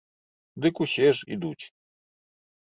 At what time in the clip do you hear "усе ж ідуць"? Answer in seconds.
0.85-1.65